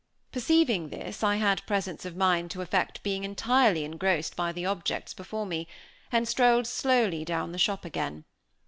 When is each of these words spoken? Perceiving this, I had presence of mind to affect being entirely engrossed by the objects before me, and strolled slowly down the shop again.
Perceiving 0.31 0.89
this, 0.89 1.21
I 1.23 1.35
had 1.35 1.63
presence 1.67 2.05
of 2.05 2.15
mind 2.15 2.49
to 2.49 2.61
affect 2.63 3.03
being 3.03 3.23
entirely 3.23 3.85
engrossed 3.85 4.35
by 4.35 4.51
the 4.51 4.65
objects 4.65 5.13
before 5.13 5.45
me, 5.45 5.67
and 6.11 6.27
strolled 6.27 6.65
slowly 6.65 7.23
down 7.23 7.51
the 7.51 7.59
shop 7.59 7.85
again. 7.85 8.25